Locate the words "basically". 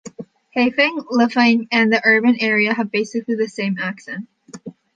2.91-3.35